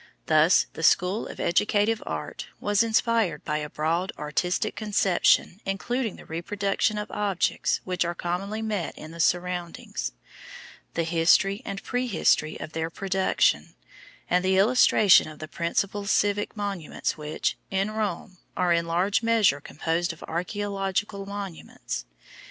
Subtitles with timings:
[0.25, 6.25] Thus the "School of Educative Art" was inspired by a broad artistic conception including the
[6.25, 10.13] reproduction of objects which are commonly met in the surroundings;
[10.95, 13.75] the history and pre history of their production,
[14.27, 19.61] and the illustration of the principal civic monuments which, in Rome, are in large measure
[19.61, 22.05] composed of archæological monuments.